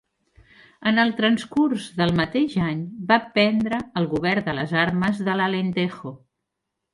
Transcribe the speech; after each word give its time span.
En 0.91 1.01
el 1.01 1.11
transcurs 1.17 1.85
del 1.99 2.13
mateix 2.19 2.55
any 2.69 2.81
va 3.11 3.19
prendre 3.37 3.83
el 4.01 4.09
govern 4.15 4.47
de 4.49 4.57
les 4.61 4.75
Armes 4.87 5.21
de 5.29 5.37
l'Alentejo. 5.43 6.15